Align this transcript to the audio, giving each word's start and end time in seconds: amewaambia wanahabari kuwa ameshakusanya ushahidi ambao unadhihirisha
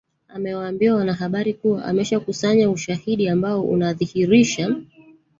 amewaambia 0.27 0.95
wanahabari 0.95 1.53
kuwa 1.53 1.85
ameshakusanya 1.85 2.69
ushahidi 2.69 3.29
ambao 3.29 3.61
unadhihirisha 3.61 4.75